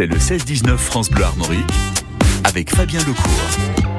[0.00, 1.70] C'est le 16-19 France Bleu Armorique
[2.44, 3.89] avec Fabien Lecourt.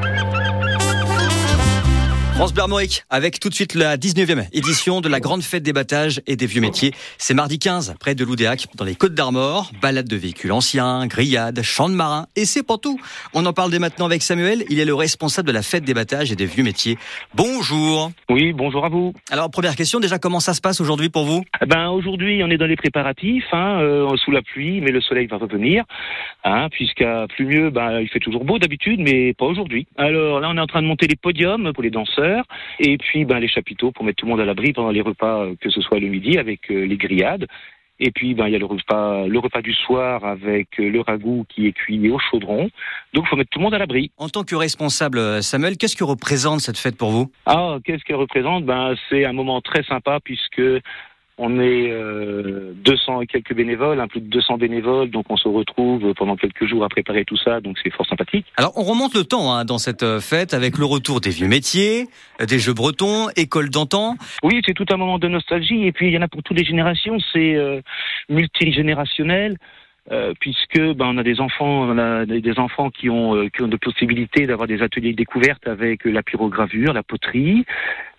[2.36, 2.64] France Bleu
[3.10, 6.46] avec tout de suite la 19e édition de la grande fête des battages et des
[6.46, 6.92] vieux métiers.
[7.18, 9.72] C'est mardi 15, près de Loudéac, dans les Côtes d'Armor.
[9.82, 13.00] Balade de véhicules anciens, grillades, chants de marins, et c'est pas tout.
[13.34, 14.64] On en parle dès maintenant avec Samuel.
[14.70, 16.98] Il est le responsable de la fête des battages et des vieux métiers.
[17.36, 18.12] Bonjour.
[18.30, 19.14] Oui, bonjour à vous.
[19.30, 21.44] Alors, première question, déjà, comment ça se passe aujourd'hui pour vous?
[21.62, 25.02] Eh Ben aujourd'hui, on est dans les préparatifs, hein, euh, sous la pluie, mais le
[25.02, 25.84] soleil va revenir,
[26.44, 29.88] hein, puisqu'à plus mieux, ben, il fait toujours beau d'habitude, mais pas aujourd'hui.
[29.98, 32.31] Alors là, on est en train de monter les podiums pour les danseurs
[32.80, 35.44] et puis ben, les chapiteaux pour mettre tout le monde à l'abri pendant les repas,
[35.44, 37.48] euh, que ce soit le midi avec euh, les grillades.
[38.04, 41.02] Et puis, ben, il y a le repas, le repas du soir avec euh, le
[41.02, 42.68] ragoût qui est cuit au chaudron.
[43.14, 44.12] Donc, il faut mettre tout le monde à l'abri.
[44.18, 47.32] En tant que responsable, Samuel, qu'est-ce que représente cette fête pour vous?
[47.46, 48.66] Ah, qu'est-ce qu'elle représente?
[48.66, 50.62] Ben, c'est un moment très sympa puisque
[51.38, 55.48] on est euh, 200 et quelques bénévoles, un plus de 200 bénévoles, donc on se
[55.48, 58.46] retrouve pendant quelques jours à préparer tout ça, donc c'est fort sympathique.
[58.58, 61.48] Alors on remonte le temps hein, dans cette euh, fête avec le retour des vieux
[61.48, 62.08] métiers,
[62.42, 64.16] euh, des jeux bretons, écoles d'antan.
[64.44, 66.58] Oui, c'est tout un moment de nostalgie et puis il y en a pour toutes
[66.58, 67.82] les générations, c'est euh,
[68.30, 69.58] multigénérationnel.
[70.10, 71.94] Euh, puisque ben, on a des enfants,
[72.26, 76.06] des enfants qui ont euh, qui ont de possibilités d'avoir des ateliers de découverte avec
[76.06, 77.66] la pyrogravure, la poterie,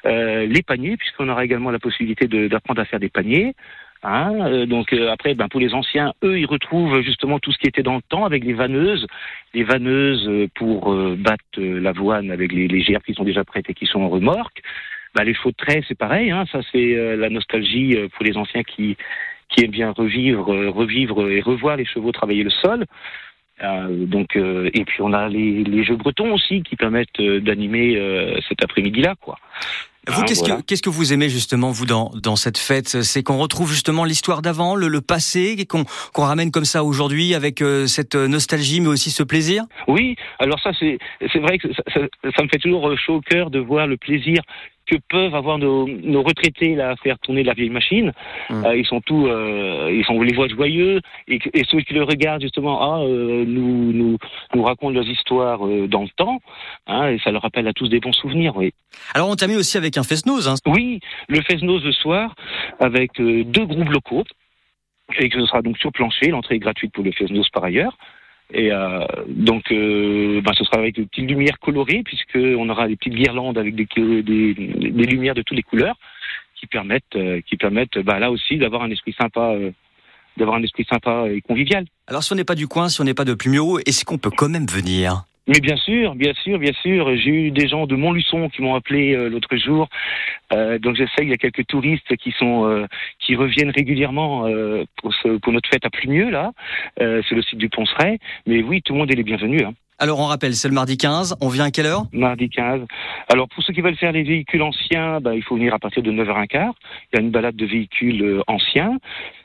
[0.06, 3.54] euh, les paniers, puisqu'on aura également la possibilité d'apprendre à faire des paniers.
[4.04, 7.66] Hein, euh, donc après, ben, pour les anciens, eux, ils retrouvent justement tout ce qui
[7.66, 9.08] était dans le temps avec les vanneuses,
[9.52, 14.02] les vanneuses pour battre l'avoine avec les, les qui sont déjà prêtes et qui sont
[14.02, 14.62] en remorque.
[15.16, 16.30] Ben, les chevaux de trait, c'est pareil.
[16.30, 18.96] Hein, ça, c'est la nostalgie pour les anciens qui
[19.52, 22.86] qui aiment bien revivre, euh, revivre et revoir les chevaux travailler le sol.
[23.62, 27.38] Euh, donc euh, et puis on a les, les jeux bretons aussi qui permettent euh,
[27.40, 27.96] d'animer
[28.48, 29.36] cet après-midi-là, quoi.
[30.08, 30.56] Vous, Ah, qu'est-ce voilà.
[30.56, 32.88] que qu'est-ce que vous aimez justement vous dans dans cette fête?
[33.02, 36.82] C'est qu'on retrouve justement l'histoire d'avant, le, le passé, et qu'on qu'on ramène comme ça
[36.82, 39.62] aujourd'hui avec cette nostalgie, mais aussi ce plaisir?
[39.86, 40.98] Oui, alors ça c'est
[41.32, 42.00] c'est vrai que ça, ça,
[42.36, 44.42] ça me fait toujours chaud au cœur de voir le plaisir
[44.92, 48.12] que peuvent avoir nos, nos retraités là à faire tourner la vieille machine.
[48.50, 48.64] Mm.
[48.64, 51.38] Euh, ils sont tous, euh, ils sont on les voit joyeux et,
[51.70, 54.18] ceux qui le regardent justement, ah, euh, nous, nous
[54.54, 56.40] nous racontent leurs histoires dans le temps,
[56.86, 58.54] hein, et ça leur rappelle à tous des bons souvenirs.
[58.56, 58.72] Oui.
[59.14, 60.48] Alors on termine aussi avec un fest-noz.
[60.48, 60.54] Hein.
[60.66, 62.34] Oui, le Fesnos ce soir
[62.78, 64.24] avec deux groupes locaux
[65.18, 66.28] et que ce sera donc sur plancher.
[66.28, 67.96] L'entrée est gratuite pour le Fesnos par ailleurs.
[68.52, 72.86] Et euh, donc, euh, ben, ce sera avec des petites lumières colorées puisque on aura
[72.86, 73.86] des petites guirlandes avec des,
[74.22, 75.96] des, lumières de toutes les couleurs
[76.54, 79.54] qui permettent, euh, qui permettent, ben, là aussi d'avoir un esprit sympa,
[80.36, 81.86] d'avoir un esprit sympa et convivial.
[82.06, 84.18] Alors si on n'est pas du coin, si on n'est pas de Plumiero, est-ce qu'on
[84.18, 85.24] peut quand même venir?
[85.48, 87.16] Mais bien sûr, bien sûr, bien sûr.
[87.16, 89.88] J'ai eu des gens de Montluçon qui m'ont appelé euh, l'autre jour.
[90.52, 91.22] Euh, donc j'essaie.
[91.22, 92.86] Il y a quelques touristes qui sont euh,
[93.18, 94.42] qui reviennent régulièrement
[95.00, 96.52] pour, ce- pour notre fête à Plumieux là.
[96.98, 98.18] C'est le site du Ponceret.
[98.46, 99.62] Mais oui, tout le monde est les bienvenus.
[99.66, 99.72] Hein.
[99.98, 101.36] Alors on rappelle, c'est le mardi 15.
[101.40, 102.04] On vient à quelle heure?
[102.12, 102.80] Mardi 15.
[103.32, 106.02] Alors pour ceux qui veulent faire les véhicules anciens, bah, il faut venir à partir
[106.02, 106.70] de 9h15.
[107.12, 108.96] Il y a une balade de véhicules anciens.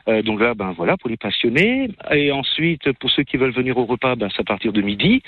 [0.07, 1.89] Euh, donc là, ben voilà, pour les passionnés.
[2.11, 5.21] Et ensuite, pour ceux qui veulent venir au repas, ben, c'est à partir de midi,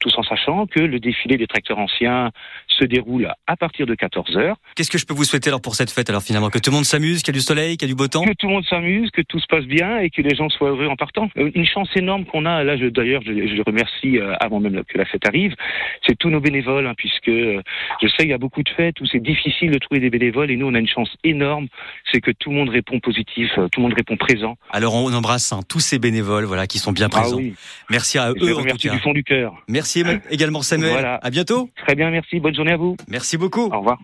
[0.00, 2.30] tous en sachant que le défilé des tracteurs anciens
[2.68, 4.56] se déroule à partir de 14 heures.
[4.76, 6.50] Qu'est-ce que je peux vous souhaiter alors pour cette fête Alors finalement?
[6.50, 8.08] Que tout le monde s'amuse, qu'il y a du soleil, qu'il y a du beau
[8.08, 8.24] temps?
[8.24, 10.70] Que tout le monde s'amuse, que tout se passe bien et que les gens soient
[10.70, 11.28] heureux en partant.
[11.38, 14.98] Euh, Une chance énorme qu'on a, là d'ailleurs je, je remercie euh, avant même que
[14.98, 15.54] la fête arrive,
[16.06, 17.62] c'est tous nos bénévoles, hein, puisque euh,
[18.02, 20.50] je sais qu'il y a beaucoup de fêtes où c'est difficile de trouver des bénévoles
[20.50, 21.68] et nous on a une chance énorme,
[22.12, 24.16] c'est que tout le monde répond positif, euh, tout le monde répond
[24.70, 27.36] Alors on embrasse hein, tous ces bénévoles, voilà, qui sont bien Ah présents.
[27.36, 27.54] oui,
[27.90, 28.94] Merci à je eux en tout remercie cas.
[28.94, 29.54] du fond du cœur.
[29.68, 30.90] Merci également Samuel.
[30.92, 31.14] Voilà.
[31.22, 31.70] À bientôt.
[31.86, 32.96] Très bien, merci, bonne journée à vous.
[33.08, 33.66] Merci beaucoup.
[33.72, 33.98] Au revoir.